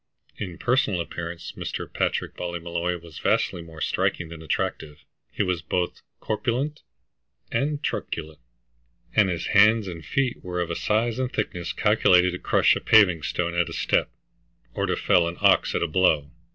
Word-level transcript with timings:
In 0.35 0.57
personal 0.57 0.99
appearance, 0.99 1.51
Mr. 1.51 1.85
Patrick 1.85 2.35
Ballymolloy 2.35 2.99
was 3.03 3.19
vastly 3.19 3.61
more 3.61 3.81
striking 3.81 4.29
than 4.29 4.41
attractive. 4.41 5.05
He 5.31 5.43
was 5.43 5.61
both 5.61 6.01
corpulent 6.19 6.81
and 7.51 7.83
truculent, 7.83 8.39
and 9.15 9.29
his 9.29 9.45
hands 9.53 9.87
and 9.87 10.03
feet 10.03 10.43
were 10.43 10.59
of 10.59 10.71
a 10.71 10.75
size 10.75 11.19
and 11.19 11.31
thickness 11.31 11.71
calculated 11.71 12.31
to 12.31 12.39
crush 12.39 12.75
a 12.75 12.81
paving 12.81 13.21
stone 13.21 13.53
at 13.53 13.69
a 13.69 13.73
step, 13.73 14.09
or 14.73 14.87
to 14.87 14.95
fell 14.95 15.27
an 15.27 15.37
ox 15.39 15.75
at 15.75 15.83
a 15.83 15.87
blow. 15.87 16.31